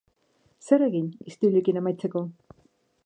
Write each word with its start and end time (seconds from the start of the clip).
Zer 0.69 0.85
egin 0.85 1.05
istiluekin 1.33 1.81
amaitzeko? 1.83 2.25